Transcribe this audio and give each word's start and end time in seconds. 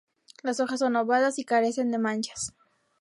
Las 0.41 0.59
hojas 0.59 0.79
son 0.79 0.95
ovadas 0.95 1.37
y 1.37 1.45
carecen 1.45 1.91
de 1.91 1.99
manchas. 1.99 2.55